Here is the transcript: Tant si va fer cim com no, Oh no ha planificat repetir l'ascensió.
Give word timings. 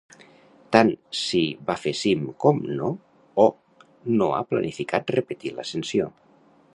Tant 0.75 0.87
si 1.17 1.41
va 1.67 1.75
fer 1.81 1.93
cim 1.99 2.23
com 2.45 2.63
no, 2.79 2.89
Oh 3.45 3.47
no 4.23 4.33
ha 4.39 4.43
planificat 4.55 5.17
repetir 5.19 5.57
l'ascensió. 5.59 6.09